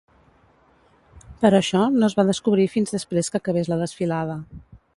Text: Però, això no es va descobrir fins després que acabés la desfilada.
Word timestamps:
Però, 1.43 1.59
això 1.59 1.83
no 1.97 2.09
es 2.09 2.17
va 2.21 2.25
descobrir 2.31 2.67
fins 2.77 2.97
després 2.97 3.29
que 3.35 3.41
acabés 3.43 3.73
la 3.75 3.79
desfilada. 3.83 4.39